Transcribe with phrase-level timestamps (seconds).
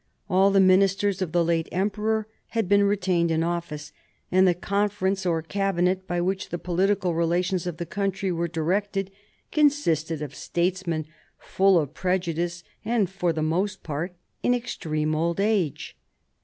[0.27, 3.91] All the ministers of the late emperor had been retained in office;
[4.31, 9.11] and the Conference, or Cabinet by which the political relations of the country were directed,
[9.51, 11.05] consisted of statesmen
[11.37, 15.95] full of prejudice and for the most part in extreme old age.